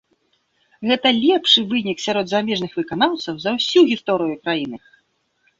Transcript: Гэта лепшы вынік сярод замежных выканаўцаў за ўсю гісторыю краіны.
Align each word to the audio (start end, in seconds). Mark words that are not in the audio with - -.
Гэта 0.91 1.07
лепшы 1.25 1.59
вынік 1.73 2.01
сярод 2.05 2.25
замежных 2.31 2.71
выканаўцаў 2.79 3.35
за 3.45 3.55
ўсю 3.59 3.79
гісторыю 3.93 4.35
краіны. 4.47 4.77